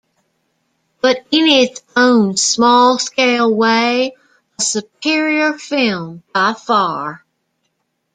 But 1.01 1.23
in 1.29 1.45
its 1.47 1.79
own 1.95 2.35
small-scale 2.35 3.53
way 3.53 4.15
a 4.57 4.61
superior 4.63 5.53
film 5.53 6.23
by 6.33 6.55
far. 6.55 7.23